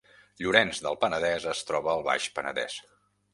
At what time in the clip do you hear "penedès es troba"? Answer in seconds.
1.03-1.93